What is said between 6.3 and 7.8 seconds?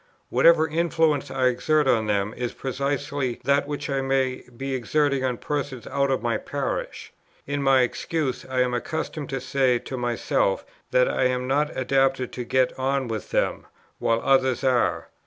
parish. In